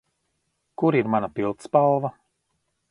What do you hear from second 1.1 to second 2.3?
mana pildspalva?